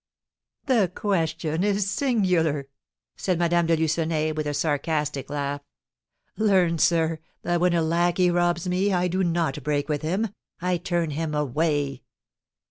"The 0.65 0.91
question 0.95 1.63
is 1.63 1.91
singular!" 1.91 2.67
said 3.15 3.37
Madame 3.37 3.67
de 3.67 3.77
Lucenay, 3.77 4.31
with 4.31 4.47
a 4.47 4.53
sarcastic 4.55 5.29
laugh. 5.29 5.61
"Learn, 6.37 6.79
sir, 6.79 7.19
that 7.43 7.61
when 7.61 7.73
a 7.73 7.83
lackey 7.83 8.31
robs 8.31 8.67
me, 8.67 8.91
I 8.91 9.07
do 9.07 9.23
not 9.23 9.61
break 9.63 9.89
with 9.89 10.01
him, 10.01 10.29
I 10.59 10.77
turn 10.77 11.11
him 11.11 11.35
away." 11.35 12.01